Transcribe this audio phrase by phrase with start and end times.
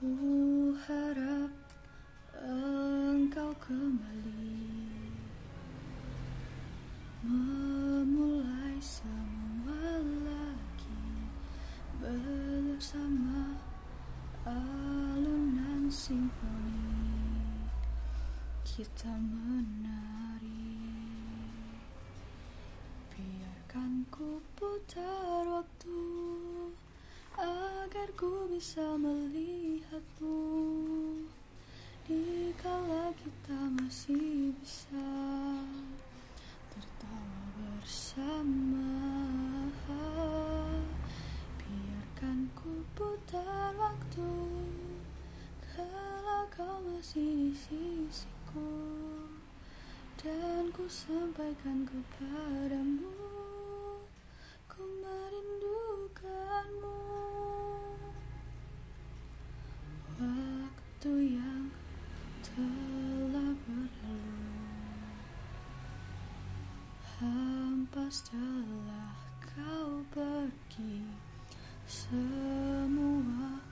[0.00, 1.52] Ku harap
[2.32, 4.96] engkau kembali
[7.20, 11.04] Memulai semua lagi
[12.00, 13.60] Bersama
[14.48, 17.60] alunan simfoni.
[18.64, 20.80] Kita menari
[23.12, 26.00] Biarkan ku putar waktu
[27.90, 30.38] Agar ku bisa melihatmu.
[32.06, 35.10] Dikala kita masih bisa
[36.70, 38.94] Tertawa bersama.
[41.58, 44.38] Biarkan ku putar waktu
[45.74, 48.70] Kala kau masih di sisiku.
[50.14, 53.09] Dan ku sampaikan kepadamu
[61.00, 61.72] Waktu yang
[62.44, 64.36] telah berlalu.
[67.16, 71.00] Hampas telah kau pergi
[71.88, 73.64] Semua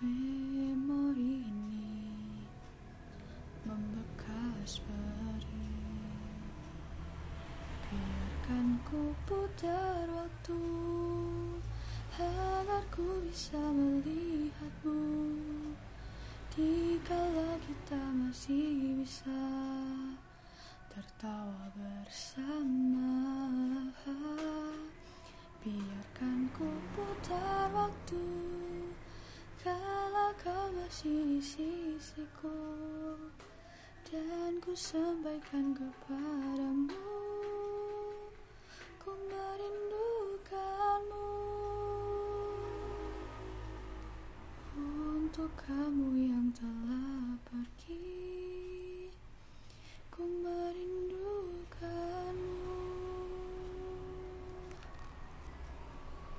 [0.00, 2.40] memori ini
[3.68, 6.16] Membekas perih
[7.92, 10.64] Biarkan ku putar waktu
[12.16, 15.17] Agar ku bisa melihatmu
[18.28, 19.40] masih bisa
[20.92, 23.48] Tertawa bersama.
[25.64, 28.28] Biarkan ku putar waktu
[29.64, 32.52] Kala kau masih di sisiku.
[34.04, 36.57] Dan ku sampaikan kepadamu
[45.38, 48.27] untuk kamu yang telah pergi.